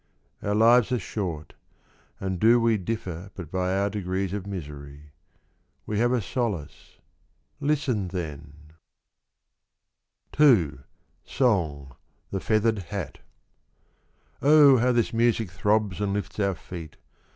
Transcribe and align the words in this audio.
—Our 0.41 0.55
lives 0.55 0.91
are 0.91 0.97
short, 0.97 1.53
And 2.19 2.39
do 2.39 2.59
we 2.59 2.75
differ 2.79 3.29
but 3.35 3.51
by 3.51 3.77
our 3.77 3.87
degrees 3.87 4.33
of 4.33 4.47
misery. 4.47 5.11
We 5.85 5.99
have 5.99 6.11
a 6.11 6.23
solace.— 6.23 6.97
Listen 7.61 8.07
then: 8.07 8.71
38 10.33 10.39
SACHEVERELL 10.43 10.57
SITWELL. 10.57 10.79
II. 10.81 10.83
SONG. 11.25 11.95
THE 12.31 12.39
FEATHERED 12.39 12.79
HAT. 12.79 13.19
OH! 14.41 14.77
how 14.77 14.91
this 14.91 15.13
music 15.13 15.51
throbs 15.51 16.01
and 16.01 16.13
lifts 16.13 16.39
our 16.39 16.55
feet 16.55 16.97